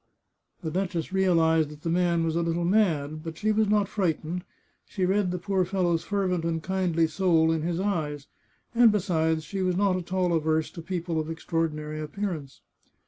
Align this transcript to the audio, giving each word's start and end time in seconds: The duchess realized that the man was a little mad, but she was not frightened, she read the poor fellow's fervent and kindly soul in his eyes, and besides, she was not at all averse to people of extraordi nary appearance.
The 0.63 0.71
duchess 0.71 1.13
realized 1.13 1.69
that 1.69 1.83
the 1.83 1.89
man 1.91 2.23
was 2.23 2.35
a 2.35 2.41
little 2.41 2.65
mad, 2.65 3.21
but 3.21 3.37
she 3.37 3.51
was 3.51 3.69
not 3.69 3.87
frightened, 3.87 4.43
she 4.83 5.05
read 5.05 5.29
the 5.29 5.37
poor 5.37 5.63
fellow's 5.63 6.03
fervent 6.03 6.43
and 6.43 6.63
kindly 6.63 7.05
soul 7.05 7.51
in 7.51 7.61
his 7.61 7.79
eyes, 7.79 8.25
and 8.73 8.91
besides, 8.91 9.43
she 9.43 9.61
was 9.61 9.77
not 9.77 9.95
at 9.97 10.11
all 10.11 10.33
averse 10.33 10.71
to 10.71 10.81
people 10.81 11.19
of 11.19 11.27
extraordi 11.27 11.73
nary 11.73 12.01
appearance. 12.01 12.61